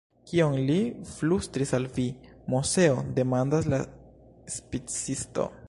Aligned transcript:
Kion 0.29 0.55
li 0.69 0.77
flustris 1.09 1.73
al 1.79 1.85
vi, 1.97 2.05
Moseo? 2.55 2.97
demandas 3.21 3.69
la 3.75 3.83
spicisto. 4.57 5.51